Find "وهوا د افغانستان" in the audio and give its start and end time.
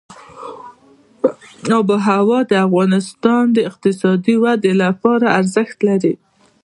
1.93-3.43